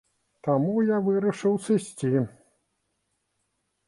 Таму 0.45 0.77
я 0.85 0.97
вырашыў 1.09 1.53
сысці. 1.65 2.13